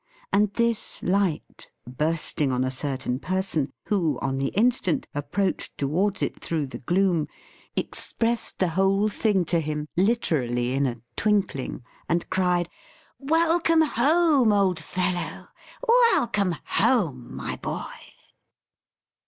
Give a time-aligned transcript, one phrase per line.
[0.33, 6.43] And this light, bursting on a certain person who, on the instant, approached towards it
[6.43, 7.27] through the gloom,
[7.75, 12.67] expressed the whole thing to him, literally in a twinkling, and cried,
[13.19, 15.49] "Welcome home, old fellow!
[16.15, 17.93] Welcome home, my Boy!"